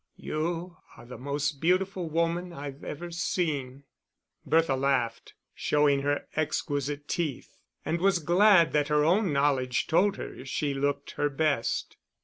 "You 0.17 0.77
are 0.97 1.05
the 1.05 1.19
most 1.19 1.61
beautiful 1.61 2.09
woman 2.09 2.51
I've 2.51 2.83
ever 2.83 3.11
seen." 3.11 3.83
Bertha 4.43 4.75
laughed, 4.75 5.35
showing 5.53 6.01
her 6.01 6.25
exquisite 6.35 7.07
teeth, 7.07 7.59
and 7.85 8.01
was 8.01 8.17
glad 8.17 8.71
that 8.73 8.87
her 8.87 9.05
own 9.05 9.31
knowledge 9.31 9.85
told 9.85 10.17
her 10.17 10.43
she 10.43 10.73
looked 10.73 11.11
her 11.17 11.29
best. 11.29 11.97